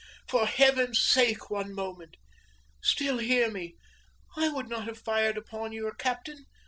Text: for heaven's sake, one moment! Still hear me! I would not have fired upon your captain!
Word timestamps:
for 0.27 0.47
heaven's 0.47 0.99
sake, 0.99 1.51
one 1.51 1.75
moment! 1.75 2.17
Still 2.81 3.19
hear 3.19 3.51
me! 3.51 3.75
I 4.35 4.47
would 4.49 4.67
not 4.67 4.85
have 4.85 4.97
fired 4.97 5.37
upon 5.37 5.73
your 5.73 5.93
captain! 5.93 6.47